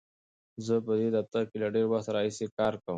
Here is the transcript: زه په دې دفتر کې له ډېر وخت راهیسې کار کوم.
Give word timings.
زه 0.65 0.75
په 0.85 0.93
دې 0.99 1.07
دفتر 1.17 1.43
کې 1.49 1.57
له 1.63 1.67
ډېر 1.75 1.85
وخت 1.91 2.07
راهیسې 2.15 2.45
کار 2.57 2.73
کوم. 2.83 2.89